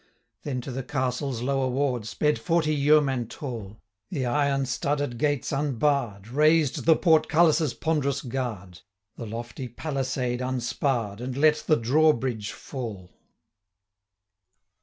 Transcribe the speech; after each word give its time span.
Then 0.41 0.61
to 0.61 0.71
the 0.71 0.81
Castle's 0.81 1.43
lower 1.43 1.67
ward 1.67 2.07
Sped 2.07 2.39
forty 2.39 2.73
yeomen 2.73 3.27
tall, 3.27 3.83
The 4.09 4.25
iron 4.25 4.65
studded 4.65 5.19
gates 5.19 5.51
unbarr'd, 5.51 6.27
Raised 6.27 6.85
the 6.87 6.95
portcullis' 6.95 7.75
ponderous 7.75 8.23
guard, 8.23 8.81
55 9.17 9.17
The 9.17 9.25
lofty 9.35 9.67
palisade 9.67 10.39
unsparr'd, 10.41 11.21
And 11.21 11.37
let 11.37 11.57
the 11.67 11.75
drawbridge 11.77 12.51
fall. 12.51 13.11